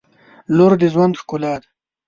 •لور 0.55 0.73
د 0.81 0.83
ژوند 0.93 1.13
ښکلا 1.21 1.53
ده. 1.61 1.67